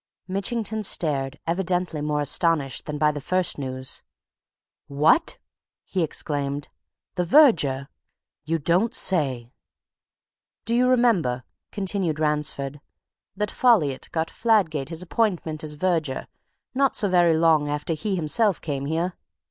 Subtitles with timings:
[0.27, 4.01] Mitchington started, evidently more astonished than by the first news.
[4.87, 5.37] "What!"
[5.85, 6.69] he exclaimed.
[7.13, 7.87] "The verger!
[8.43, 9.53] You don't say!"
[10.65, 12.81] "Do you remember," continued Ransford,
[13.37, 16.27] "that Folliot got Fladgate his appointment as verger
[16.73, 19.13] not so very long after he himself came here?